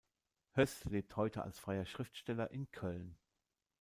[0.53, 3.19] Höss lebt heute als freier Schriftsteller in Köln.